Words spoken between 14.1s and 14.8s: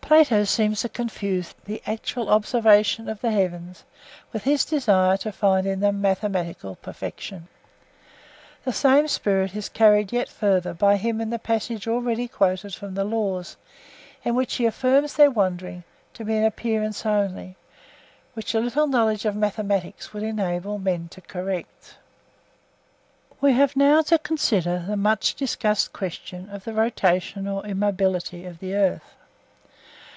in which he